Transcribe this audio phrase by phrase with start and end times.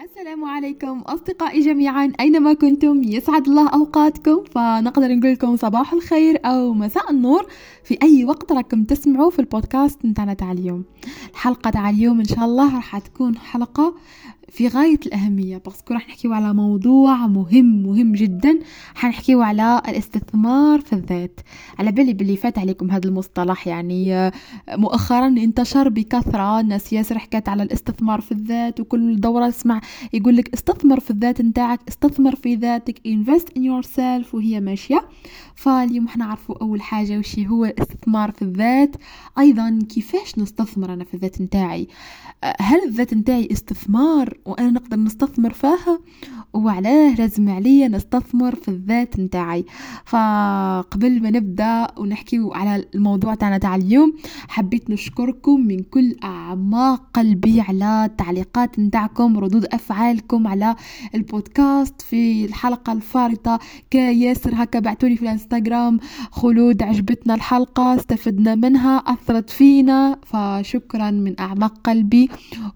[0.00, 2.12] السلام عليكم أصدقائي جميعا.
[2.20, 4.44] أينما كنتم يسعد الله أوقاتكم.
[4.44, 7.46] فنقدر نقول لكم صباح الخير أو مساء النور.
[7.84, 10.84] في أي وقت راكم تسمعوا في البودكاست نتاعنا تاع اليوم.
[11.30, 13.94] الحلقة تاع اليوم إن شاء الله راح تكون حلقة
[14.50, 18.58] في غاية الأهمية باسكو راح نحكيو على موضوع مهم مهم جدا.
[18.94, 21.40] حنحكيو على الاستثمار في الذات.
[21.78, 24.32] على بالي باللي فات عليكم هذا المصطلح يعني آه،
[24.68, 26.60] مؤخرا انتشر بكثرة.
[26.60, 29.80] الناس ياسر حكات على الاستثمار في الذات وكل دورة اسمع
[30.12, 35.04] يقول لك استثمر في الذات نتاعك استثمر في ذاتك invest in yourself وهي ماشية.
[35.60, 38.96] فاليوم إحنا نعرفوا أول حاجة وش هو الاستثمار في الذات.
[39.38, 41.88] أيضا كيفاش نستثمر أنا في الذات نتاعي؟
[42.60, 46.00] هل الذات نتاعي استثمار وأنا نقدر نستثمر فيها؟
[46.52, 49.64] وعلاه لازم عليا نستثمر في الذات نتاعي.
[50.04, 54.14] فقبل ما نبدأ ونحكي على الموضوع تاعنا تاع اليوم
[54.48, 60.76] حبيت نشكركم من كل أعماق قلبي على التعليقات نتاعكم ردود أفعالكم على
[61.14, 62.02] البودكاست.
[62.02, 63.58] في الحلقة الفارطة
[63.90, 65.49] كياسر هكا بعتولي في الانستغرام
[66.30, 72.28] خلود عجبتنا الحلقة استفدنا منها أثرت فينا فشكرا من أعماق قلبي.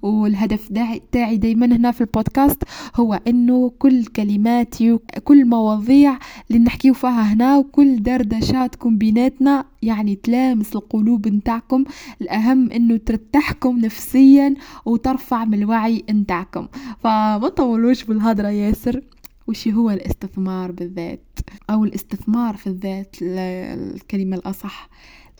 [0.02, 0.68] والهدف
[1.12, 2.62] تاعي دايما هنا في البودكاست
[2.96, 6.18] هو إنه كل كلماتي وكل مواضيع
[6.50, 11.84] اللي نحكيو فيها هنا وكل دردشاتكم بيناتنا يعني تلامس القلوب نتاعكم.
[12.22, 14.54] الأهم إنه ترتاحكم نفسيا
[14.86, 16.68] وترفع من الوعي نتاعكم.
[17.00, 19.00] فما طولوش بالهضرة ياسر
[19.46, 21.23] وش هو الاستثمار بالذات.
[21.70, 24.88] أو الاستثمار في الذات الكلمة الأصح.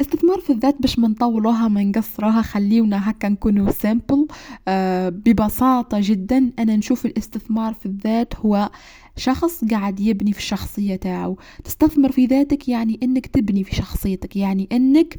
[0.01, 4.27] استثمار في الذات باش ما نطولوها ما نقصروها خليونا هكا نكونوا سامبل
[4.69, 8.71] آه ببساطة جدا أنا نشوف الاستثمار في الذات هو
[9.17, 11.39] شخص قاعد يبني في الشخصية تاعو.
[11.65, 15.19] تستثمر في ذاتك يعني إنك تبني في شخصيتك يعني إنك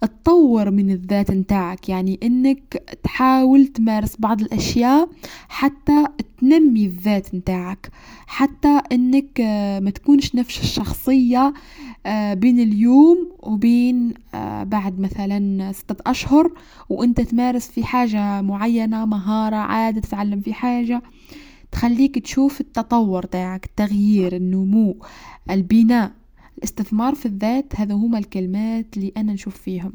[0.00, 5.08] تطور من الذات نتاعك يعني إنك تحاول تمارس بعض الأشياء
[5.48, 6.04] حتى
[6.40, 7.90] تنمي الذات نتاعك
[8.26, 11.52] حتى إنك آه، ما تكونش نفس الشخصية
[12.06, 16.52] آه، بين اليوم وبين آه، بعد مثلا ستة أشهر
[16.88, 21.02] وأنت تمارس في حاجة معينة مهارة عادة تتعلم في حاجة.
[21.72, 24.96] تخليك تشوف التطور تاعك التغيير النمو
[25.50, 26.12] البناء.
[26.58, 29.92] الاستثمار في الذات هذا هما الكلمات اللي أنا نشوف فيهم.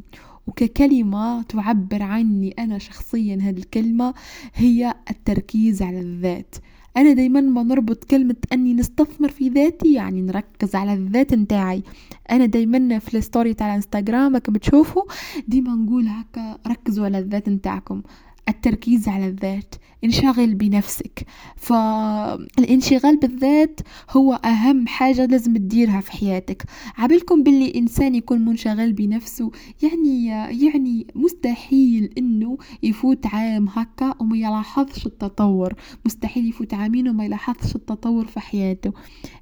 [0.48, 4.14] وككلمة تعبر عني أنا شخصيا هذه الكلمة
[4.56, 6.56] هي التركيز على الذات.
[7.00, 11.84] أنا دايما ما نربط كلمة أني نستثمر في ذاتي يعني نركز على الذات نتاعي.
[12.32, 15.04] أنا دايما في الستوري تاع الانستغرام كما تشوفوا
[15.48, 18.02] ديما نقول هكا ركزوا على الذات نتاعكم.
[18.50, 21.26] التركيز على الذات انشغل بنفسك.
[21.56, 23.80] فالانشغال بالذات
[24.10, 26.64] هو أهم حاجة لازم تديرها في حياتك.
[26.98, 29.52] عبالكم باللي إنسان يكون منشغل بنفسه
[29.84, 30.26] يعني
[30.64, 35.74] يعني مستحيل إنه يفوت عام هكا وما يلاحظش التطور.
[36.06, 38.92] مستحيل يفوت عامين وما يلاحظش التطور في حياته.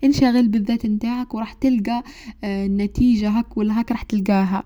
[0.03, 2.03] انشغل بالذات نتاعك وراح تلقى
[2.43, 4.63] النتيجة آه، هك ولا هك راح تلقاها.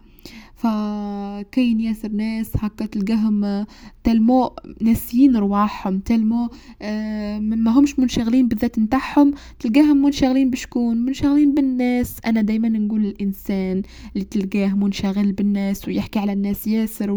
[0.61, 3.65] فكاين ياسر ناس هكا تلقاهم
[4.03, 6.49] تلمو ناسيين رواحهم تلمو
[6.81, 12.17] آه، ما همش منشغلين بالذات نتاعهم تلقاهم منشغلين بشكون؟ منشغلين بالناس.
[12.25, 13.81] أنا دايما نقول الإنسان
[14.15, 17.11] اللي تلقاه منشغل بالناس ويحكي على الناس ياسر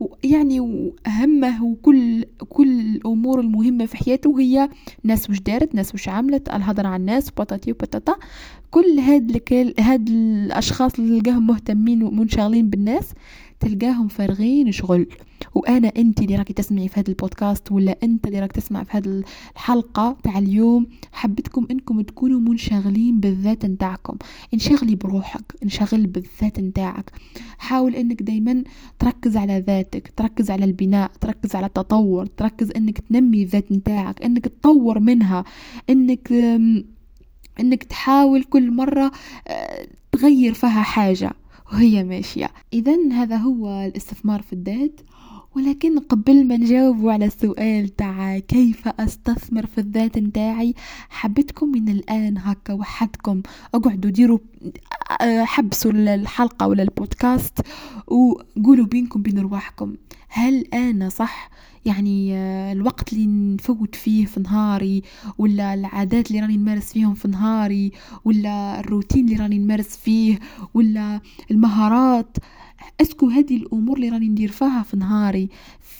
[0.00, 4.68] ويعني واهمه وكل كل الأمور المهمة في حياته هي
[5.04, 8.16] ناس وش دارت ناس وش عملت الهضرة على الناس بطاطي وبطاطا.
[8.74, 9.42] كل هاد
[9.80, 13.12] هاد الأشخاص اللي تلقاهم مهتمين ومنشغلين بالناس
[13.60, 15.06] تلقاهم فارغين شغل.
[15.54, 19.22] وأنا انت اللي راكي تسمعي في هذا البودكاست ولا أنت اللي راك تسمع في هذه
[19.54, 24.16] الحلقة تاع اليوم حبيتكم أنكم تكونوا منشغلين بالذات نتاعكم.
[24.54, 27.10] انشغلي بروحك انشغل بالذات نتاعك.
[27.58, 28.64] حاول أنك دايما
[28.98, 34.44] تركز على ذاتك تركز على البناء تركز على التطور تركز أنك تنمي الذات نتاعك أنك
[34.44, 35.44] تطور منها
[35.90, 36.32] أنك
[37.60, 39.12] إنك تحاول كل مرة
[39.48, 41.30] آه، تغير فيها حاجة
[41.72, 42.50] وهي ماشية.
[42.72, 45.00] إذا هذا هو الاستثمار في الذات
[45.56, 50.74] ولكن قبل ما نجاوب على السؤال تاع كيف أستثمر في الذات نتاعي
[51.10, 53.42] حبيتكم من الآن هكا وحدكم.
[53.74, 54.38] أقعدوا ديروا
[55.20, 57.58] آه، حبسوا الحلقة ولا البودكاست
[58.06, 59.94] وقولوا بينكم بين رواحكم.
[60.28, 61.50] هل أنا صح؟
[61.84, 65.02] يعني آه، الوقت اللي نفوت فيه في نهاري
[65.38, 67.92] ولا العادات اللي راني نمارس فيهم في نهاري
[68.24, 70.38] ولا الروتين اللي راني نمارس فيه
[70.74, 71.20] ولا
[71.50, 72.36] المهارات
[73.00, 75.48] أسكو هذه الأمور اللي راني ندير فيها في نهاري.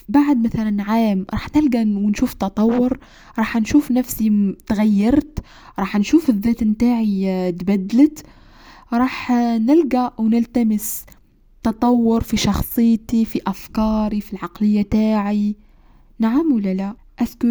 [0.09, 2.99] بعد مثلا عام راح نلقى ونشوف تطور
[3.39, 5.39] راح نشوف نفسي تغيرت
[5.79, 8.27] راح نشوف الذات نتاعي آه، تبدلت
[8.93, 11.05] راح نلقى ونلتمس
[11.63, 15.57] تطور في شخصيتي في أفكاري في العقلية تاعي.
[16.19, 17.49] نعم ولا لا؟ أسكو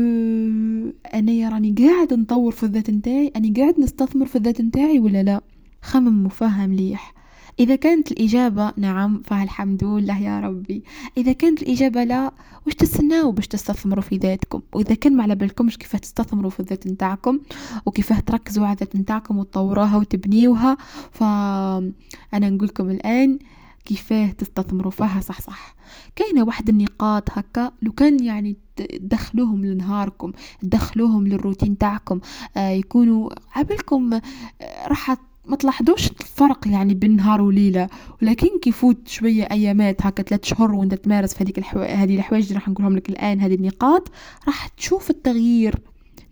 [1.13, 5.41] أنا راني قاعد نطور في الذات نتاعي أني قاعد نستثمر في الذات نتاعي ولا لا؟
[5.81, 7.13] خمم وفهم مليح
[7.59, 10.83] إذا كانت الإجابة نعم فالحمد لله يا ربي.
[11.17, 12.31] إذا كانت الإجابة لا
[12.67, 16.87] وش تستناو باش تستثمروا في ذاتكم؟ وإذا كان ما على بالكمش كيف تستثمروا في الذات
[16.87, 17.39] نتاعكم؟
[17.85, 20.77] وكيف تركزوا على الذات نتاعكم وتطوروها وتبنيوها؟
[21.11, 21.83] فأنا
[22.49, 23.39] نقولكم الآن
[23.85, 25.75] كيفاه تستثمروا فيها صح صح.
[26.15, 32.19] كاينة واحد النقاط هكا لو كان يعني تدخلوهم لنهاركم تدخلوهم للروتين تاعكم
[32.57, 34.21] آه يكونوا عبالكم آه
[34.87, 35.15] راح
[35.45, 37.89] ما تلاحظوش الفرق يعني بين نهار وليلة؟
[38.21, 41.79] ولكن كيفوت شوية أيامات هكا ثلاث شهور وانت تمارس في هذيك الحو...
[41.79, 44.11] هذه الحوايج اللي راح نقولهم لك الآن هذه النقاط
[44.47, 45.79] راح تشوف التغيير.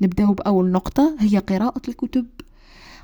[0.02, 2.26] نبداو بأول نقطة هي قراءة الكتب.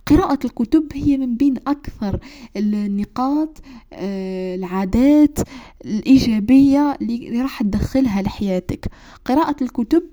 [0.05, 2.19] قراءة الكتب هي من بين أكثر
[2.57, 3.61] النقاط
[3.93, 5.39] آه، العادات
[5.85, 8.91] الإيجابية اللي راح تدخلها لحياتك.
[9.25, 10.03] قراءة الكتب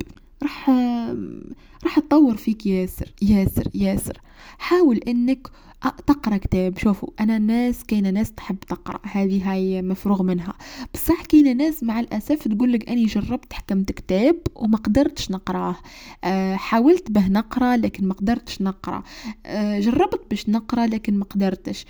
[0.44, 0.70] راح
[1.84, 4.20] راح تطور فيك ياسر ياسر ياسر.
[4.58, 5.48] حاول إنك
[6.06, 6.78] تقرا كتاب.
[6.78, 9.00] شوفوا أنا ناس كاينة ناس تحب تقرأ.
[9.02, 10.54] هذه هاي مفروغ منها.
[10.94, 15.76] بصح كاينة ناس مع الأسف تقول لك أني جربت حكمت كتاب وما قدرتش نقرأه.
[16.24, 19.02] أه حاولت به نقرأ لكن ما قدرتش نقرا
[19.46, 21.84] أه جربت باش نقرأ لكن ما قدرتش.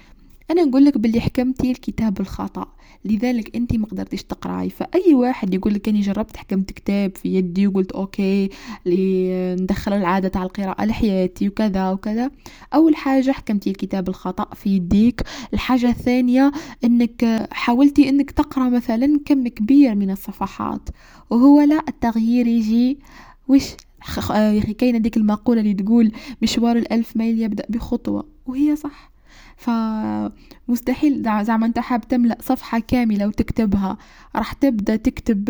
[0.51, 2.67] أنا نقول لك باللي حكمتي الكتاب الخطأ
[3.05, 4.71] لذلك أنت ما قدرتيش تقراي.
[4.71, 8.51] فأي واحد يقول لك أني جربت حكمت كتاب في يدي وقلت أوكي
[8.87, 12.31] لي ندخل العادة تاع القراءة لحياتي وكذا وكذا.
[12.75, 15.23] أول حاجة حكمتي الكتاب الخطأ في يديك.
[15.55, 16.53] الحاجة الثانية
[16.85, 20.89] إنك حاولتي إنك تقرأ مثلا كم كبير من الصفحات
[21.31, 22.99] وهو لا التغيير يجي.
[23.49, 23.65] وش؟
[24.79, 26.13] كاينة ديك المقولة اللي تقول
[26.43, 29.14] مشوار الألف ميل يبدأ بخطوة وهي صح.
[29.57, 33.97] فمستحيل زعما انت حاب تملأ صفحة كاملة وتكتبها.
[34.37, 35.45] راح تبدأ تكتب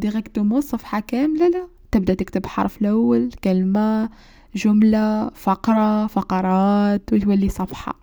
[0.00, 1.68] ديريكتومون صفحة كاملة؟ لا.
[1.92, 4.08] تبدأ تكتب حرف الأول كلمة
[4.54, 7.94] جملة فقرة فقرات وتولي صفحة.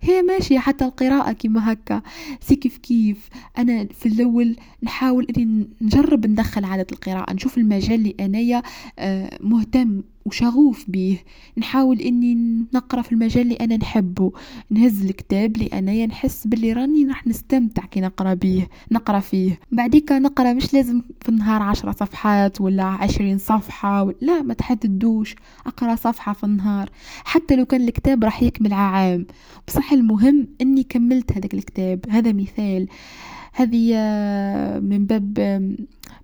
[0.00, 2.02] هي ماشية حتى القراءة كيما هكا.
[2.40, 3.28] سي كيف كيف.
[3.58, 8.62] أنا في الأول نحاول إني نجرب ندخل عادة القراءة نشوف المجال اللي أنايا
[8.98, 11.16] آه، مهتم وشغوف بيه.
[11.58, 12.34] نحاول إني
[12.74, 14.32] نقرأ في المجال اللي أنا نحبه.
[14.70, 19.58] نهز الكتاب اللي أنايا نحس باللي راني راح نستمتع كي نقرأ بيه نقرأ فيه.
[19.72, 25.34] بعديك نقرأ مش لازم في النهار عشرة صفحات ولا عشرين صفحة لا ما تحددوش.
[25.66, 26.90] أقرأ صفحة في النهار.
[27.24, 29.26] حتى لو كان الكتاب راح يكمل عام.
[29.68, 32.88] بصح المهم إني كملت هذاك الكتاب هذا مثال.
[33.52, 35.38] هذه آه، من باب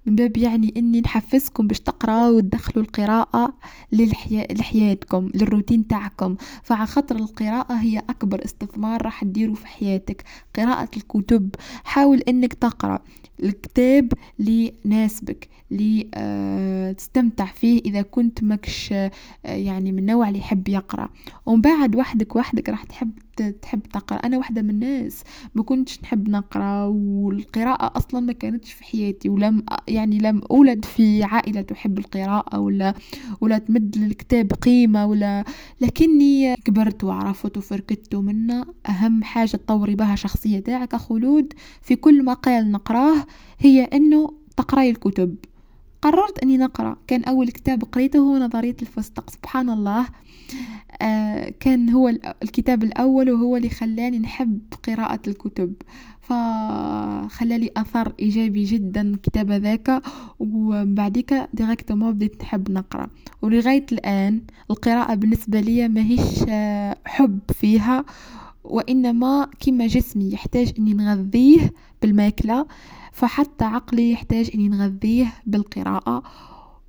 [0.07, 3.55] من باب يعني إني نحفزكم باش تقراو وتدخلوا القراءة
[3.93, 6.37] لحياتكم للروتين تاعكم.
[6.63, 10.25] فعلى خاطر القراءة هي أكبر استثمار راح تديروا في حياتك.
[10.57, 11.55] قراءة الكتب
[11.85, 12.99] حاول إنك تقرأ
[13.43, 19.11] الكتاب اللي ناسبك اللي آه تستمتع فيه إذا كنت مكش آه
[19.45, 21.09] يعني من النوع اللي يحب يقرأ.
[21.47, 23.11] ومن بعد وحدك وحدك راح تحب
[23.43, 24.19] تحب تقرأ.
[24.19, 25.23] أنا واحدة من الناس
[25.55, 31.23] ما كنتش نحب نقرأ والقراءة أصلا ما كانتش في حياتي ولم يعني لم أولد في
[31.25, 32.95] عائلة تحب القراءة ولا
[33.41, 35.45] ولا تمد للكتاب قيمة ولا
[35.81, 41.53] لكني كبرت وعرفت وفركت منه أهم حاجة تطوري بها شخصيه تاعك خلود
[41.83, 43.27] في كل مقال نقراه
[43.59, 45.37] هي إنه تقرأي الكتب.
[46.07, 46.97] قررت أني نقرأ.
[47.07, 49.31] كان أول كتاب قريته هو نظرية الفستق.
[49.31, 50.07] سبحان الله.
[51.03, 52.09] آه كان هو
[52.43, 55.75] الكتاب الأول وهو اللي خلاني نحب قراءة الكتب.
[56.21, 60.03] فخلالي أثر إيجابي جدا الكتاب ذاك.
[60.39, 63.11] وبعديك ديريكتومون بديت نحب نقرأ.
[63.43, 68.05] ولغاية الآن القراءة بالنسبة لي ماهيش آه، حب فيها.
[68.65, 71.73] وإنما كما جسمي يحتاج أني نغذيه
[72.03, 72.67] بالماكلة.
[73.17, 76.23] فحتى عقلي يحتاج اني نغذيه بالقراءة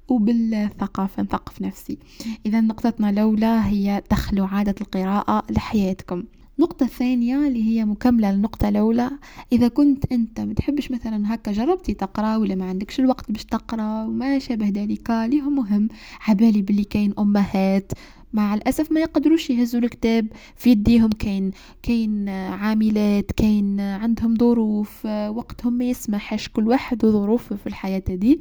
[0.08, 1.98] وبالثقافة نثقف نفسي.
[2.46, 6.24] إذا نقطتنا الأولى هي دخلوا عادة القراءة لحياتكم.
[6.60, 9.12] النقطة الثانية اللي هي مكملة للنقطة الأولى
[9.52, 14.40] إذا كنت أنت متحبش مثلا هكا جربتي تقرأ ولا ما عندكش الوقت باش تقرأ وما
[14.40, 15.88] شابه ذلك ليه مهم.
[16.28, 17.92] عبالي باللي كاين أمهات
[18.34, 21.10] مع الأسف ما يقدروش يهزوا الكتاب في يديهم.
[21.10, 21.52] كاين
[21.84, 26.50] كاين عاملات كاين عندهم ظروف وقتهم ما يسمحش.
[26.50, 28.40] كل واحد وظروفه في الحياة دي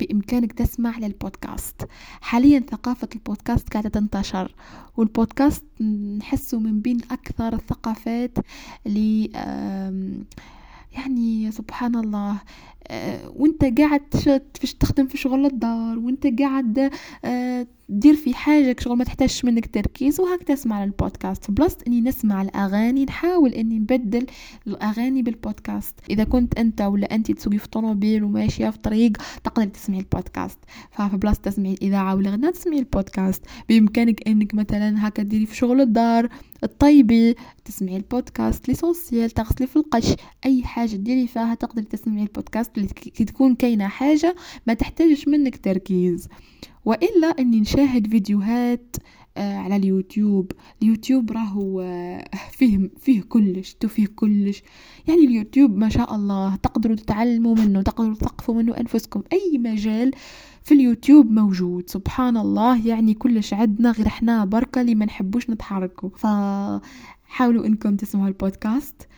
[0.00, 1.88] بإمكانك تسمع للبودكاست
[2.20, 4.54] حاليا ثقافة البودكاست قاعدة تنتشر
[4.96, 5.64] والبودكاست
[6.18, 8.38] نحسه من بين أكثر الثقافات
[8.86, 9.24] اللي
[10.92, 12.40] يعني سبحان الله
[13.36, 14.02] وانت قاعد
[14.60, 16.90] فيش تخدم في شغل الدار وانت قاعد
[17.24, 21.50] آه، دير في حاجة شغل ما تحتاجش منك تركيز وهك تسمع البودكاست.
[21.50, 24.26] plus إني نسمع الأغاني نحاول إني نبدل
[24.66, 25.94] الأغاني بالبودكاست.
[26.10, 29.12] إذا كنت أنت ولا أنت تسوقي في طوموبيل وماشية في طريق
[29.44, 30.58] تقدر تسمعي البودكاست.
[30.90, 33.42] ففي تسمعي الإذاعة ولا غنى تسمعي البودكاست.
[33.68, 36.28] بإمكانك إنك مثلا هكا ديري في شغل الدار
[36.64, 40.14] الطيبي تسمعي البودكاست l'essentiel تغسلي في القش
[40.46, 42.77] أي حاجة ديري فيها تقدري تسمعي البودكاست.
[42.78, 46.28] اللي تكون كاينة حاجة ما تحتاجش منك تركيز.
[46.84, 48.96] وإلا إني نشاهد فيديوهات
[49.36, 50.52] آه على اليوتيوب.
[50.82, 54.62] اليوتيوب راهو آه فيه فيه كلش tout فيه كلش.
[55.08, 59.22] يعني اليوتيوب ما شاء الله تقدروا تتعلموا منه تقدروا تثقفوا منه أنفسكم.
[59.32, 60.10] أي مجال
[60.62, 61.90] في اليوتيوب موجود.
[61.90, 66.08] سبحان الله يعني كلش عندنا غير إحنا بركة اللي ما نحبوش نتحركوا.
[66.08, 69.08] فحاولوا إنكم تسمعوا البودكاست.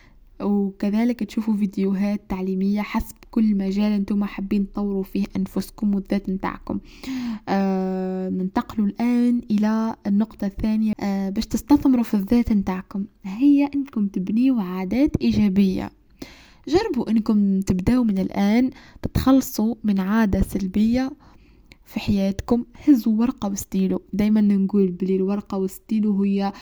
[0.43, 6.81] وكذلك تشوفوا فيديوهات تعليمية حسب كل مجال أنتم حابين تطوروا فيه أنفسكم والذات نتاعكم
[7.49, 10.93] آه ننتقلوا الآن إلى النقطة الثانية.
[11.01, 15.91] آه باش تستثمروا في الذات نتاعكم هي أنكم تبنيوا عادات إيجابية.
[16.69, 18.71] جربوا أنكم تبدأوا من الآن
[19.03, 21.13] تتخلصوا من عادة سلبية
[21.91, 24.03] في حياتكم هزوا ورقة وستيلو.
[24.13, 26.53] دايما نقول بلي الورقة وستيلو هي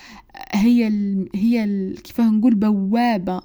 [0.52, 3.40] هي ال هي ال كيف نقول بوابة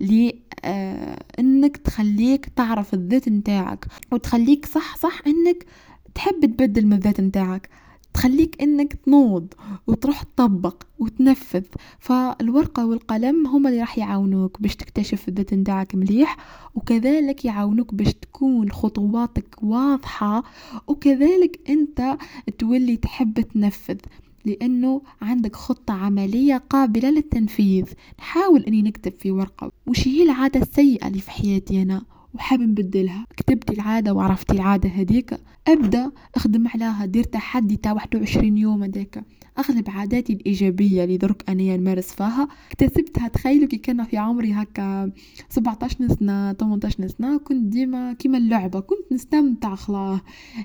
[0.00, 5.66] لي آه إنك تخليك تعرف الذات نتاعك وتخليك صح صح إنك
[6.14, 7.68] تحب تبدل من الذات نتاعك.
[8.16, 9.46] تخليك إنك تنوض
[9.86, 11.62] وتروح تطبق وتنفذ.
[11.98, 16.36] فالورقة والقلم هما اللي راح يعاونوك باش تكتشف الذات نتاعك مليح
[16.74, 20.42] وكذلك يعاونوك باش تكون خطواتك واضحة
[20.86, 22.16] وكذلك أنت
[22.58, 23.96] تولي تحب تنفذ
[24.44, 27.84] لأنه عندك خطة عملية قابلة للتنفيذ.
[28.18, 32.02] نحاول أني نكتب في ورقة وش هي العادة السيئة اللي في حياتي أنا؟
[32.36, 33.26] وحاب نبدلها.
[33.36, 35.34] كتبت العادة وعرفت العادة هذيك.
[35.68, 37.06] أبدأ أخدم عليها.
[37.06, 39.24] دير تحدي تاع 21 يوم هذاك.
[39.58, 42.48] أغلب عاداتي الإيجابية اللي درك أنا نمارس فيها.
[42.70, 43.28] اكتسبتها.
[43.28, 45.12] تخيلوا كي كان في عمري هكا
[45.48, 48.80] 17 سنة 18 سنة كنت ديما كيما اللعبة.
[48.80, 50.20] كنت نستمتع خلاه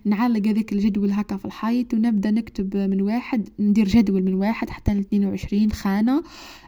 [0.06, 4.94] نعلق هذاك الجدول هكا في الحيط ونبدأ نكتب من واحد ندير جدول من واحد حتى
[4.94, 6.24] ل 22 خانة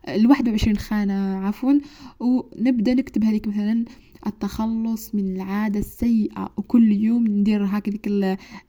[0.07, 1.74] ال 21 خانة عفوا.
[2.19, 3.86] ونبدأ نكتب هذيك مثلا
[4.27, 8.09] التخلص من العادة السيئة وكل يوم ندير هكذيك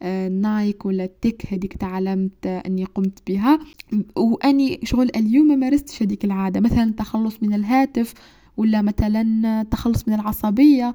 [0.02, 3.58] النايك ولا التيك هذيك تعلمت أني قمت بها.
[4.16, 6.60] وأني شغل اليوم ما مارستش هذيك العادة.
[6.60, 8.14] مثلا التخلص من الهاتف
[8.56, 10.94] ولا مثلا التخلص من العصبية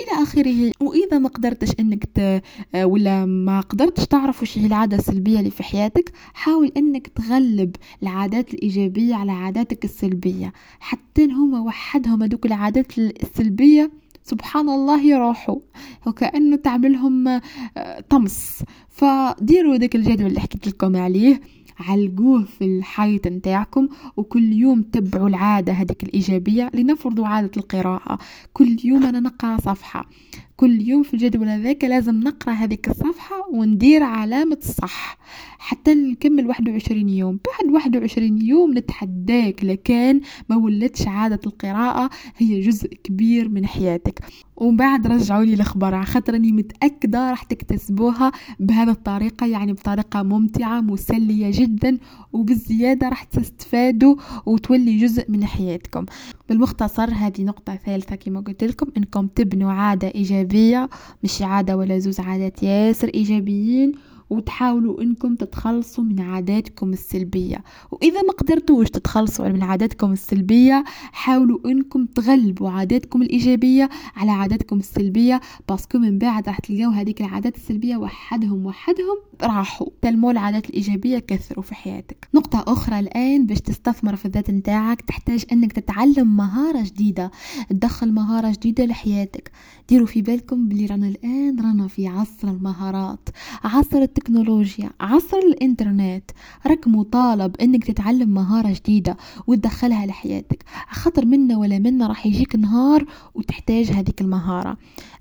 [0.00, 0.72] إلى آخره.
[0.80, 2.42] وإذا ما قدرتش إنك ت...
[2.76, 8.54] ولا ما قدرتش تعرف وش هي العادة السلبية اللي في حياتك حاول إنك تغلب العادات
[8.54, 10.52] الإيجابية على عاداتك السلبية.
[10.80, 13.90] حتى هما وحدهم هذوك العادات السلبية
[14.24, 15.58] سبحان الله يروحوا.
[16.06, 17.40] وكأنه تعملهم
[18.08, 18.62] طمس.
[18.88, 21.40] فديروا ذاك الجدول اللي حكيت لكم عليه.
[21.80, 28.18] علقوه في الحيط نتاعكم وكل يوم تبعوا العادة هذيك الإيجابية لنفرضوا عادة القراءة.
[28.52, 30.08] كل يوم أنا نقرأ صفحة.
[30.60, 35.18] كل يوم في الجدول هذاك لازم نقرأ هذيك الصفحة وندير علامة صح
[35.58, 37.40] حتى نكمل واحد وعشرين يوم.
[37.46, 44.20] بعد واحد وعشرين يوم نتحداك لكان ما ولتش عادة القراءة هي جزء كبير من حياتك.
[44.56, 50.22] ومن بعد رجعوا لي الأخبار على خاطر أني متأكدة راح تكتسبوها بهذه الطريقة يعني بطريقة
[50.22, 51.98] ممتعة مسلية جدا
[52.32, 56.06] وبالزياده راح تستفادوا وتولي جزء من حياتكم.
[56.48, 60.47] بالمختصر هذه نقطة ثالثة كما قلت لكم إنكم تبنوا عادة إيجابية
[61.22, 62.62] مش عادة ولا زوز عادات.
[62.62, 63.92] ياسر إيجابيين.
[64.30, 67.64] وتحاولوا إنكم تتخلصوا من عاداتكم السلبية.
[67.90, 75.40] وإذا ما قدرتوش تتخلصوا من عاداتكم السلبية حاولوا إنكم تغلبوا عاداتكم الإيجابية على عاداتكم السلبية
[75.68, 79.88] باسكو من بعد راح تلقاو هذيك العادات السلبية وحدهم وحدهم راحوا.
[80.02, 82.28] تلموا العادات الإيجابية كثروا في حياتك.
[82.34, 87.30] نقطة أخرى الآن باش تستثمر في الذات نتاعك تحتاج إنك تتعلم مهارة جديدة.
[87.70, 89.50] تدخل مهارة جديدة لحياتك.
[89.88, 93.28] ديروا في بالكم بلي رانا الآن رانا في عصر المهارات.
[93.64, 96.30] عصر التكنولوجيا عصر الإنترنت.
[96.66, 100.64] راك مطالب إنك تتعلم مهارة جديدة وتدخلها لحياتك.
[100.90, 104.76] خاطر منا ولا منا راح يجيك نهار وتحتاج هذيك المهارة.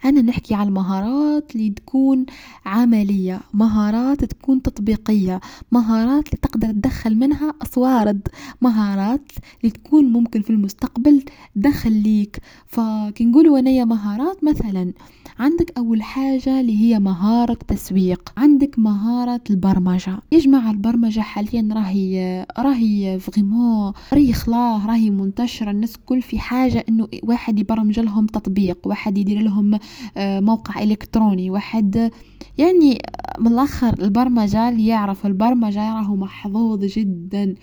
[0.05, 2.25] أنا نحكي على المهارات اللي تكون
[2.65, 5.39] عملية مهارات تكون تطبيقية
[5.71, 8.27] مهارات اللي تقدر تدخل منها أصوارد
[8.61, 11.23] مهارات اللي تكون ممكن في المستقبل
[11.55, 12.41] دخل ليك.
[12.67, 14.93] فكي نقولوا أنيا مهارات مثلا
[15.39, 18.33] عندك أول حاجة اللي هي مهارة تسويق.
[18.37, 20.19] عندك مهارة البرمجة.
[20.31, 25.71] يا جماعة البرمجة حاليا راهي راهي فغيمون راهي خلاه راهي منتشرة.
[25.71, 29.79] الناس كل في حاجة إنه واحد يبرمج لهم تطبيق واحد يدير لهم
[30.17, 31.49] موقع إلكتروني.
[31.49, 32.11] واحد
[32.57, 33.01] يعني
[33.39, 37.55] من الآخر البرمجة اللي يعرف البرمجة راهو محظوظ جدا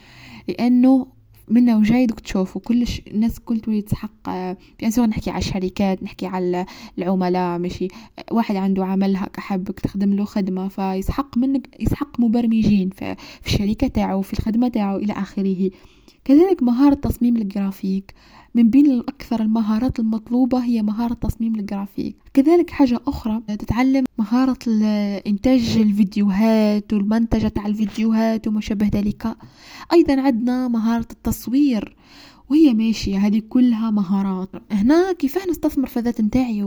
[0.49, 1.07] لأنه
[1.49, 4.31] منا وجاي دوك تشوفوا كلش الناس كل تولي تسحق
[4.79, 6.67] bien sûr نحكي على الشركات نحكي على
[6.99, 7.89] العملاء ماشي.
[8.31, 13.17] واحد عنده عمل هكا تخدم له خدمة فيسحق منك يسحق مبرمجين في
[13.47, 15.71] الشركة تاعو في الخدمة تاعو إلى آخره.
[16.25, 18.15] كذلك مهارة تصميم الجرافيك.
[18.55, 22.17] من بين الأكثر المهارات المطلوبة هي مهارة تصميم الجرافيك.
[22.35, 24.59] كذلك حاجة أخرى تتعلم مهارة
[25.27, 29.37] إنتاج الفيديوهات والمنتجة تاع الفيديوهات وما شابه ذلك.
[29.93, 31.97] أيضا عندنا مهارة التصوير
[32.51, 34.51] وهي ماشية هذه كلها مهارات.
[34.71, 36.63] هنا كيفاه نستثمر في الذات نتاعي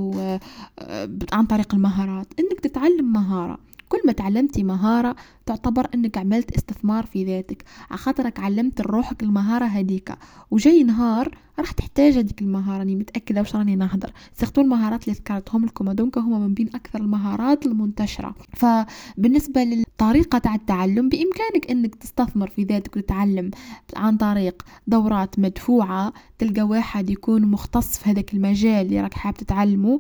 [1.34, 3.67] عن طريق المهارات؟ إنك تتعلم مهارة.
[3.90, 5.16] كل ما تعلمتي مهارة
[5.46, 7.64] تعتبر أنك عملت استثمار في ذاتك.
[7.92, 10.14] عخاطرك علمت روحك المهارة هذيك.
[10.52, 15.66] وجاي نهار راح تحتاج هذيك المهارة راني متأكدة واش راني نهضر سيرتو المهارات اللي ذكرتهم
[15.66, 18.36] لكم هذوك هما من بين أكثر المهارات المنتشرة.
[18.54, 23.52] فبالنسبة للطريقة تاع التعلم بإمكانك أنك تستثمر في ذاتك وتتعلم
[23.96, 30.00] عن طريق دورات مدفوعة تلقى واحد يكون مختص في هذاك المجال اللي راك حاب تتعلمه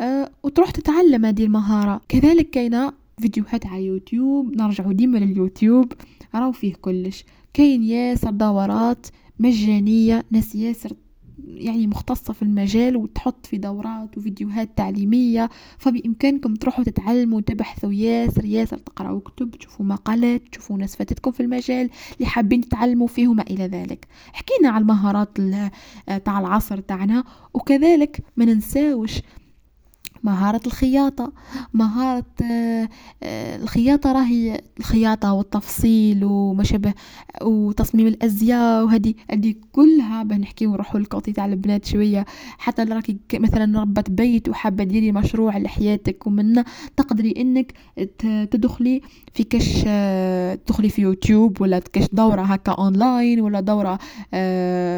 [0.00, 2.00] أه وتروح تتعلم هذه المهارة.
[2.08, 5.92] كذلك كاينة فيديوهات على يوتيوب نرجعوا ديما لليوتيوب.
[6.34, 7.24] راهو فيه كلش.
[7.54, 9.06] كاين ياسر دورات
[9.38, 10.92] مجانية ناس ياسر
[11.46, 15.50] يعني مختصة في المجال وتحط في دورات وفيديوهات تعليمية.
[15.78, 17.92] فبإمكانكم تروحوا تتعلموا وتبحثوا.
[17.92, 23.28] ياسر ياسر تقرأوا كتب تشوفوا مقالات تشوفوا ناس فاتتكم في المجال اللي حابين تتعلموا فيه
[23.28, 24.06] وما إلى ذلك.
[24.32, 25.38] حكينا على المهارات
[26.24, 29.20] تاع العصر تاعنا وكذلك ما ننساوش
[30.22, 31.32] مهارة الخياطة.
[31.74, 32.88] مهارة آه،
[33.22, 36.94] آه، الخياطة راهي الخياطة والتفصيل وما شابه
[37.42, 42.24] وتصميم الأزياء وهذه هذه كلها بنحكي ونروحوا للكوتي تاع البنات شوية.
[42.58, 46.64] حتى راكي مثلا ربة بيت وحابة ديري مشروع لحياتك ومن
[46.96, 47.72] تقدري إنك
[48.50, 49.00] تدخلي
[49.34, 53.98] في كش آه، تدخلي في يوتيوب ولا كش دورة هكا أونلاين ولا دورة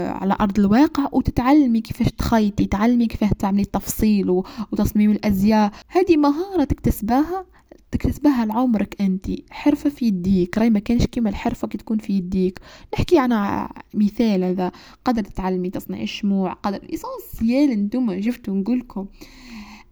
[0.08, 7.46] على أرض الواقع وتتعلمي كيفاش تخيطي تعلمي كيفاش تعملي التفصيل وتصميم الازياء هذه مهارة تكتسباها
[7.90, 9.26] تكتسبها لعمرك أنت.
[9.50, 10.58] حرفة في يديك.
[10.58, 12.61] راي ما كانش كيما الحرفة كي تكون في يديك.
[12.94, 14.72] نحكي أنا مثال هذا.
[15.04, 16.52] قدر تتعلمي تصنعي الشموع.
[16.52, 19.06] قدر essentiel أنتم جبتوا نقولكم.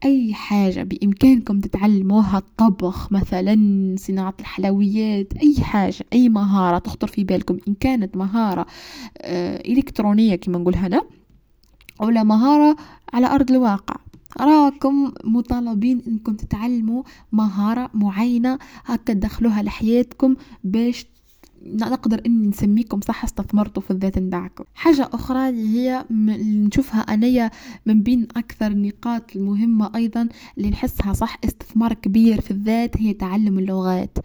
[0.04, 2.38] أي حاجة بإمكانكم تتعلموها.
[2.38, 3.56] الطبخ مثلا
[3.98, 7.58] صناعة الحلويات أي حاجة أي مهارة تخطر في بالكم.
[7.68, 8.66] إن كانت مهارة
[9.18, 11.02] آه إلكترونية كما نقول هنا
[12.00, 12.76] ولا مهارة
[13.12, 13.96] على أرض الواقع.
[14.40, 18.58] راكم مطالبين إنكم تتعلموا مهارة معينة.
[18.84, 21.06] هكا تدخلوها لحياتكم باش
[21.62, 24.64] نقدر إني نسميكم صح استثمرتوا في الذات نتاعكم.
[24.74, 27.50] حاجة أخرى اللي هي نشوفها انيا
[27.86, 33.58] من بين أكثر النقاط المهمة أيضا اللي نحسها صح استثمار كبير في الذات هي تعلم
[33.58, 34.18] اللغات.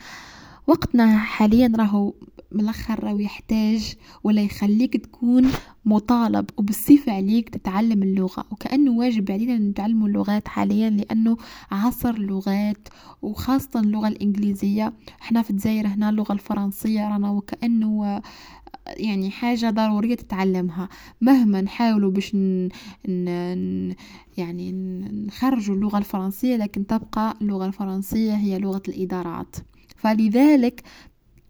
[0.68, 2.14] وقتنا حاليا راهو
[2.52, 5.52] من الآخر يحتاج ولا يخليك تكون
[5.86, 8.46] مطالب وبالصفة عليك تتعلم اللغة.
[8.52, 11.38] وكأنه واجب علينا نتعلم اللغات حاليا لأنه
[11.72, 12.88] عصر لغات
[13.22, 14.94] وخاصة اللغة الإنجليزية.
[15.22, 18.22] إحنا في الجزائر هنا اللغة الفرنسية رانا وكأنه
[18.88, 20.90] يعني حاجة ضرورية تتعلمها.
[21.22, 22.70] مهما نحاولوا باش ن...
[23.08, 23.94] ن...
[24.38, 24.72] يعني
[25.28, 29.56] نخرجوا اللغة الفرنسية لكن تبقى اللغة الفرنسية هي لغة الإدارات.
[29.98, 30.84] فلذلك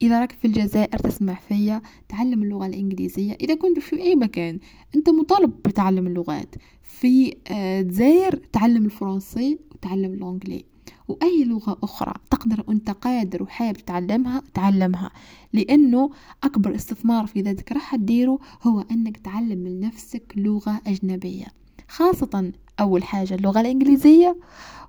[0.02, 3.34] إذا راك في الجزائر تسمع فيا تعلم اللغة الإنجليزية.
[3.42, 4.60] إذا كنت في أي مكان
[4.96, 6.56] أنت مطالب بتعلم اللغات.
[6.84, 10.66] في الجزائر آه، تعلم الفرنسي وتعلم الإنجلي
[11.08, 15.12] وأي لغة أخرى تقدر أنت قادر وحابب تتعلمها تعلمها.
[15.54, 16.10] لأنه
[16.44, 21.46] أكبر استثمار في ذاتك راح تديره هو أنك تعلم من نفسك لغة أجنبية.
[21.88, 24.38] خاصة أول حاجة اللغة الإنجليزية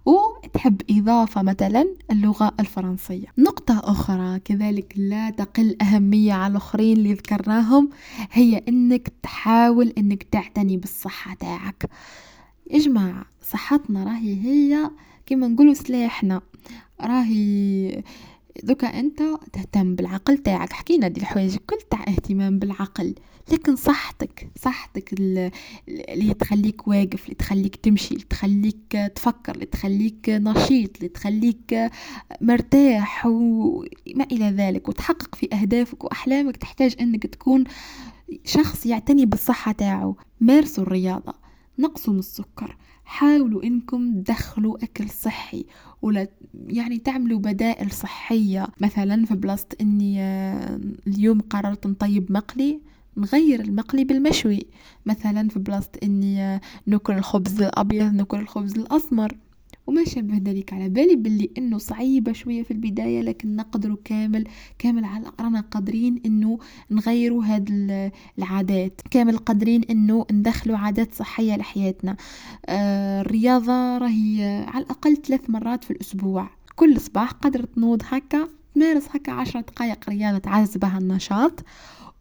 [0.06, 3.26] وتحب إضافة مثلا اللغة الفرنسية.
[3.38, 7.90] نقطة أخرى كذلك لا تقل أهمية على الآخرين اللي ذكرناهم
[8.32, 11.90] هي أنك تحاول أنك تعتني بالصحة تاعك.
[12.74, 14.90] جماعة صحتنا راهي هي
[15.26, 16.40] كما نقولوا سلاحنا.
[17.00, 18.02] راهي
[18.62, 20.72] دوكا انت تهتم بالعقل تاعك.
[20.72, 23.14] حكينا دي الحوايج كل تاع اهتمام بالعقل.
[23.52, 30.96] لكن صحتك صحتك اللي تخليك واقف اللي تخليك تمشي اللي تخليك تفكر اللي تخليك نشيط
[30.96, 31.90] اللي تخليك
[32.40, 34.88] مرتاح وما إلى ذلك.
[34.88, 36.56] وتحقق في أهدافك وأحلامك.
[36.56, 37.64] تحتاج أنك تكون
[38.44, 41.34] شخص يعتني بالصحة تاعه مارسوا الرياضة.
[41.78, 42.76] نقصوا من السكر.
[43.04, 45.64] حاولوا إنكم تدخلوا أكل صحي
[46.02, 46.28] ولا
[46.66, 48.66] يعني تعملوا بدائل صحية.
[48.80, 52.80] مثلا في بلاصة إني آه، اليوم قررت نطيب مقلي
[53.16, 54.66] نغير المقلي بالمشوي.
[55.06, 59.36] مثلا في بلاصة إني آه، ناكل الخبز الأبيض ناكل الخبز الأسمر.
[59.86, 60.72] وما شابه ذلك.
[60.72, 64.44] على بالي باللي إنه صعيبة شوية في البداية لكن نقدروا كامل
[64.78, 66.58] كامل على رانا قادرين إنه
[66.90, 67.70] نغيروا هاد
[68.38, 69.00] العادات.
[69.10, 72.16] كامل قادرين إنه ندخلوا عادات صحية لحياتنا.
[72.66, 76.50] آه الرياضة راهي على الأقل ثلاث مرات في الأسبوع.
[76.76, 81.64] كل صباح قدر تنوض هكا تمارس هكا عشرة دقائق رياضة تعزز بها النشاط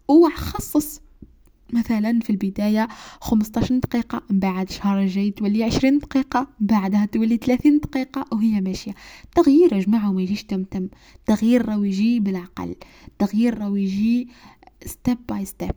[0.07, 1.01] وخصص
[1.73, 2.87] مثلا في البداية
[3.21, 8.95] 15 دقيقة من بعد شهر الجاي تولي 20 دقيقة بعدها تولي 30 دقيقة وهي ماشية.
[9.35, 10.87] تغيير يا جماعة ما يجيش تمتم.
[11.25, 12.75] تغيير راهو يجي بالعقل.
[13.19, 14.27] تغيير راهو يجي
[14.85, 15.75] step by step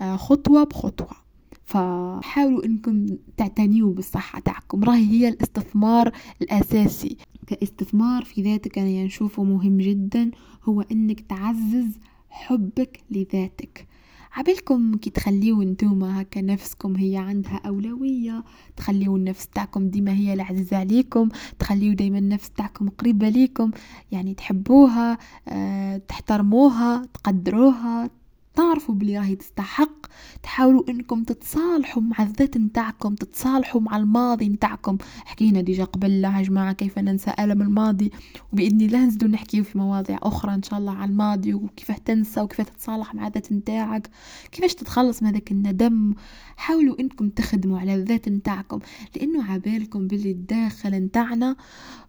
[0.00, 1.28] خطوة بخطوة.
[1.64, 4.84] فحاولوا إنكم تعتنيوا بالصحة تاعكم.
[4.84, 7.16] راهي هي الاستثمار الأساسي.
[7.46, 10.30] كاستثمار في ذاتك أنا نشوفه مهم جدا
[10.64, 11.98] هو إنك تعزز
[12.30, 13.87] حبك لذاتك.
[14.32, 18.44] عبالكم كي تخليو نتوما هكا نفسكم هي عندها أولوية
[18.76, 23.70] تخليو النفس تاعكم ديما هي العزيزة عليكم تخليو دايما النفس تاعكم قريبة ليكم
[24.12, 28.10] يعني تحبوها أه تحترموها تقدروها
[28.58, 30.06] تعرفوا بلي راهي تستحق.
[30.42, 34.98] تحاولوا إنكم تتصالحوا مع الذات نتاعكم تتصالحوا مع الماضي نتاعكم.
[35.24, 38.10] حكينا ديجا قبل يا جماعة كيف ننسى ألم الماضي؟
[38.52, 42.60] وبإذن الله نزيدو نحكيو في مواضيع أخرى إن شاء الله على الماضي وكيف تنسى وكيف
[42.60, 44.10] تتصالح مع الذات نتاعك.
[44.52, 46.14] كيفاش تتخلص من هذاك الندم؟
[46.56, 48.78] حاولوا إنكم تخدموا على الذات نتاعكم
[49.16, 51.56] لأنه عبالكم باللي الداخل نتاعنا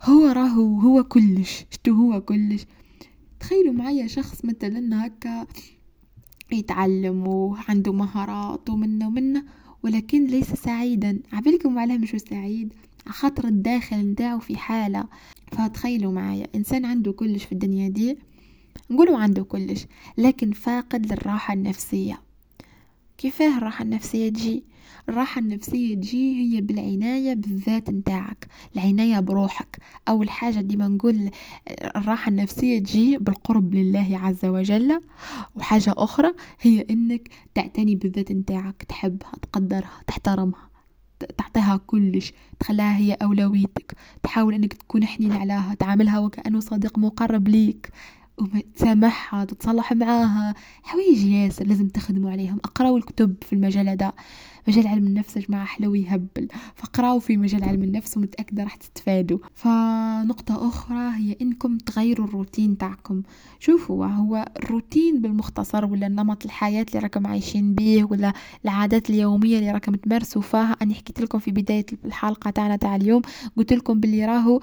[0.03, 1.65] هو راهو هو كلش.
[1.71, 2.65] شتو هو كلش.
[3.39, 5.47] تخيلوا معايا شخص مثلا هكا
[6.51, 9.43] يتعلم وعنده مهارات ومنه ومنه
[9.83, 11.19] ولكن ليس سعيدا.
[11.33, 12.73] عبالكم علاه مش سعيد
[13.07, 15.05] خاطر الداخل نتاعو في حالة.
[15.51, 18.17] فتخيلوا معايا إنسان عنده كلش في الدنيا دي
[18.91, 19.85] نقولوا عنده كلش
[20.17, 22.21] لكن فاقد للراحة النفسية.
[23.17, 24.63] كيفاه الراحة النفسية تجي؟
[25.09, 29.77] الراحة النفسية تجي هي بالعناية بالذات نتاعك العناية بروحك.
[30.07, 31.29] أول حاجة ديما نقول
[31.95, 35.01] الراحة النفسية تجي بالقرب لله عز وجل.
[35.55, 40.69] وحاجة أخرى هي إنك تعتني بالذات نتاعك تحبها تقدرها تحترمها
[41.37, 43.95] تعطيها كلش تخليها هي أولويتك.
[44.23, 47.89] تحاول أنك تكون حنين عليها تعاملها وكأنه صديق مقرب ليك.
[48.37, 50.53] وتسامحها تتصلح معاها.
[50.83, 52.57] حوايج ياسر لازم تخدموا عليهم.
[52.57, 54.13] اقراوا الكتب في المجال هذا.
[54.69, 56.47] مجال علم النفس يا جماعة حلو يهبل.
[56.75, 59.39] فاقراوا في مجال علم النفس ومتأكدة راح تستفادوا.
[59.55, 63.21] فنقطة أخرى هي إنكم تغيروا الروتين تاعكم.
[63.59, 68.33] شوفوا هو الروتين بالمختصر ولا نمط الحياة اللي راكم عايشين به ولا
[68.65, 73.21] العادات اليومية اللي راكم تمارسوا فيها أنا حكيت لكم في بداية الحلقة تاعنا تاع اليوم
[73.57, 74.61] قلت لكم باللي راهو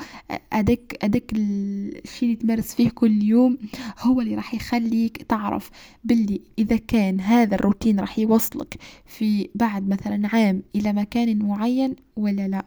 [0.52, 3.58] ادك ادك الشيء اللي تمارس فيه كل يوم
[4.00, 5.70] هو اللي راح يخليك تعرف
[6.04, 8.74] باللي إذا كان هذا الروتين راح يوصلك
[9.06, 12.64] في بعد مثلا عام إلى مكان معين ولا لا؟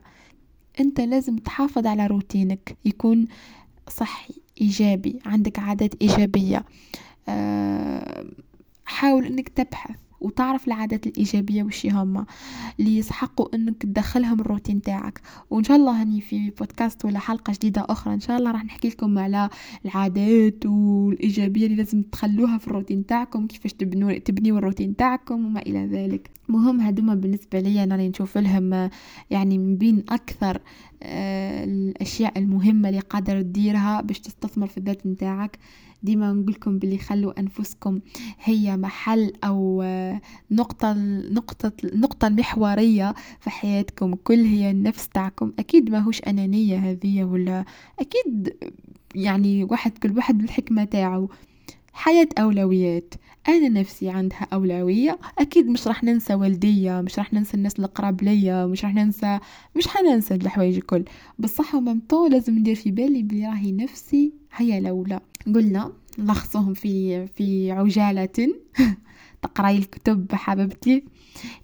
[0.79, 3.27] أنت لازم تحافظ على روتينك يكون
[3.89, 6.65] صحي إيجابي عندك عادات إيجابية.
[7.29, 8.25] أه
[8.85, 9.99] حاول أنك تبحث.
[10.21, 12.25] وتعرف العادات الإيجابية وش هما
[12.79, 15.21] اللي يسحقوا أنك تدخلهم الروتين تاعك.
[15.49, 18.87] وإن شاء الله هني في بودكاست ولا حلقة جديدة أخرى إن شاء الله راح نحكي
[18.87, 19.49] لكم على
[19.85, 25.85] العادات والإيجابية اللي لازم تخلوها في الروتين تاعكم كيفاش تبنوا تبنيوا الروتين تاعكم وما إلى
[25.85, 26.29] ذلك.
[26.49, 28.89] مهم هدوما بالنسبة لي أنا نشوف لهم
[29.29, 30.61] يعني من بين أكثر
[31.03, 35.59] آه، الأشياء المهمة اللي قادر تديرها باش تستثمر في الذات نتاعك.
[36.03, 37.99] ديما نقولكم بلي خلوا أنفسكم
[38.43, 40.93] هي محل أو آه، نقطة
[41.31, 44.13] نقطة النقطة المحورية في حياتكم.
[44.15, 45.53] كل هي النفس تاعكم.
[45.59, 47.65] أكيد ما هوش أنانية هذه ولا
[47.99, 48.57] أكيد
[49.15, 51.29] يعني واحد كل واحد بالحكمة تاعو.
[51.99, 53.13] حياة أولويات.
[53.47, 55.19] أنا نفسي عندها أولوية.
[55.39, 59.39] أكيد مش راح ننسى والدية مش راح ننسى الناس القراب ليا مش راح ننسى
[59.75, 61.05] مش حننسى الحوايج الكل.
[61.39, 65.19] بصح وممتو لازم ندير في بالي بلي راهي نفسي هي الأولى.
[65.55, 68.29] قلنا نلخصهم في في عجالة.
[69.41, 71.03] تقرأي الكتب حبيبتي.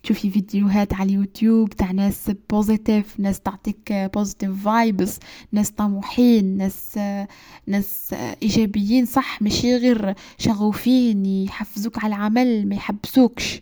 [0.03, 5.19] تشوفي فيديوهات على اليوتيوب تاع ناس positive ناس تعطيك positive vibes
[5.51, 6.99] ناس طموحين ناس
[7.67, 13.61] ناس إيجابيين صح؟ ماشي غير شغوفين يحفزوك على العمل ما يحبسوكش.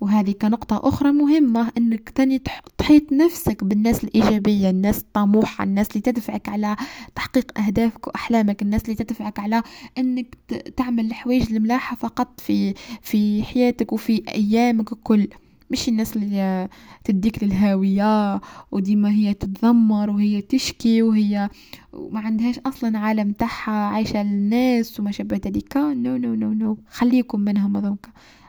[0.00, 2.42] وهذه كنقطة أخرى مهمة أنك تاني
[2.78, 6.76] تحيط نفسك بالناس الإيجابية الناس الطموحة الناس اللي تدفعك على
[7.14, 9.62] تحقيق أهدافك وأحلامك الناس اللي تدفعك على
[9.98, 10.36] أنك
[10.76, 15.28] تعمل الحوايج الملاحة فقط في في حياتك وفي أيامك الكل.
[15.70, 16.68] مش الناس اللي
[17.04, 18.40] تديك للهاوية
[18.72, 21.50] وديما هي تتذمر وهي تشكي وهي
[21.92, 27.40] ما عندهاش أصلا عالم تاعها عايشة للناس وما شابه ذلك no no no no خليكم
[27.40, 28.06] منهم هذوك.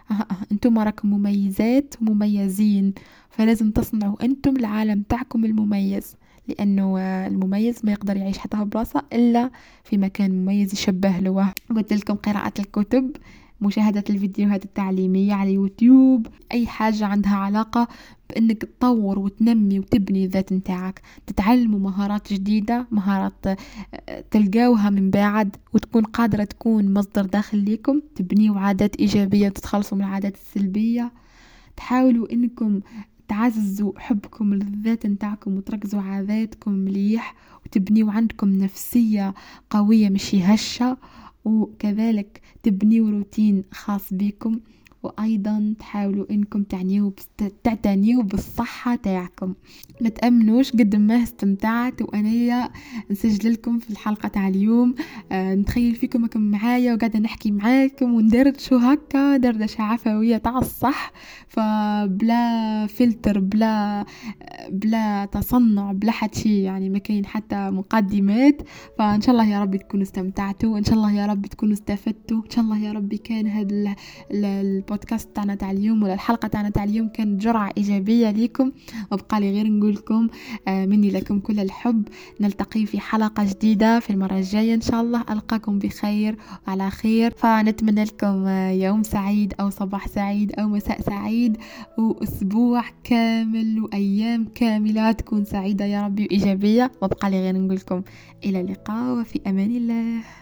[0.52, 2.94] أنتم راكم مميزات ومميزين
[3.30, 6.16] فلازم تصنعوا أنتم العالم تاعكم المميز
[6.48, 9.52] لأنه المميز ما يقدر يعيش حتى بلاصة إلا
[9.84, 11.54] في مكان مميز يشبه له.
[11.76, 13.12] قلت لكم قراءة الكتب.
[13.62, 17.88] مشاهدة الفيديوهات التعليمية على يوتيوب أي حاجة عندها علاقة
[18.30, 21.02] بأنك تطور وتنمي وتبني الذات نتاعك.
[21.28, 28.60] تتعلموا مهارات جديدة مهارات آه، تلقاوها من بعد وتكون قادرة تكون مصدر داخل ليكم تبنيوا
[28.60, 31.12] عادات إيجابية تتخلصوا من العادات السلبية.
[31.78, 32.80] تحاولوا إنكم
[33.28, 39.34] تعززوا حبكم للذات نتاعكم وتركزوا على ذاتكم مليح وتبنيوا عندكم نفسية
[39.70, 40.98] قوية مش هشة
[41.46, 44.60] وكذلك تبنيوا روتين خاص بكم.
[45.04, 47.12] وأيضا تحاولوا إنكم تعنيوا
[47.64, 49.54] تعتنيوا بالصحة تاعكم.
[50.02, 52.70] ما تأمنوش قد ما استمتعت وانايا
[53.12, 54.96] نسجل لكم في الحلقة تاع اليوم.
[55.32, 61.12] آه نتخيل فيكم راكم معايا وقاعدة نحكي معاكم وندردشو هكا دردشة عفوية تاع الصح.
[61.48, 64.06] فبلا فلتر بلا
[64.70, 68.62] بلا تصنع بلا شي يعني ما كاين حتى مقدمات.
[68.98, 72.50] فإن شاء الله يا رب تكونوا استمتعتوا ان شاء الله يا رب تكونوا استفدتوا ان
[72.50, 73.96] شاء الله يا رب كان هذا
[74.90, 78.72] البودكاست تاعنا تاع اليوم ولا الحلقة تاعنا تاع اليوم كانت جرعة إيجابية ليكم.
[79.12, 80.28] وبقى لي غير نقول لكم
[80.68, 82.08] آه، مني لكم كل الحب.
[82.42, 85.24] نلتقي في حلقة جديدة في المرة الجاية إن شاء الله.
[85.30, 86.36] ألقاكم بخير
[86.68, 87.32] وعلى خير.
[87.38, 91.58] فنتمنى لكم آه، يوم سعيد أو صباح سعيد أو مساء سعيد.
[91.98, 96.92] وأسبوع كامل وأيام كاملة تكون سعيدة يا ربي وإيجابية.
[97.02, 98.02] وبقى لي غير نقول لكم
[98.46, 100.39] إلى اللقاء وفي أمان الله.